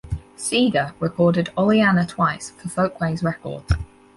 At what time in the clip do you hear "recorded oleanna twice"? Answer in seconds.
0.99-2.49